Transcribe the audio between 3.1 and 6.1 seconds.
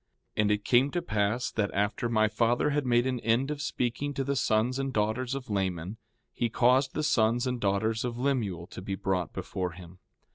end of speaking to the sons and daughters of Laman,